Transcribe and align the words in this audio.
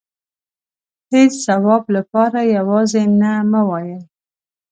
هيچ 1.11 1.31
ځواب 1.45 1.83
لپاره 1.95 2.39
يوازې 2.57 3.03
نه 3.21 3.31
مه 3.51 3.61
وايئ. 3.69 3.95